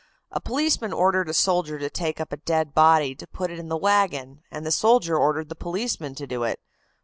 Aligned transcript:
A 0.31 0.41
policeman 0.41 0.93
ordered 0.93 1.29
a 1.29 1.33
soldier 1.35 1.77
to 1.77 1.87
take 1.87 2.19
up 2.19 2.31
a 2.31 2.37
dead 2.37 2.73
body 2.73 3.13
to 3.13 3.27
put 3.27 3.51
it 3.51 3.59
in 3.59 3.69
the 3.69 3.77
wagon, 3.77 4.41
and 4.49 4.65
the 4.65 4.71
soldier 4.71 5.15
ordered 5.15 5.49
the 5.49 5.55
policeman 5.55 6.15
to 6.15 6.25
do 6.25 6.41
it. 6.43 6.59